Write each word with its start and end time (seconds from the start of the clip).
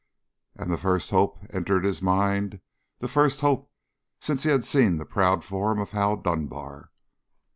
And 0.55 0.71
the 0.71 0.79
first 0.79 1.11
hope 1.11 1.37
entered 1.51 1.83
his 1.83 2.01
mind, 2.01 2.59
the 3.01 3.07
first 3.07 3.41
hope 3.41 3.69
since 4.19 4.41
he 4.41 4.49
had 4.49 4.65
seen 4.65 4.97
the 4.97 5.05
proud 5.05 5.43
form 5.43 5.77
of 5.79 5.91
Hal 5.91 6.17
Dunbar. 6.17 6.89